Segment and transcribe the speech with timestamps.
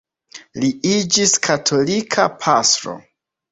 [0.63, 2.99] Li iĝis katolika pastro.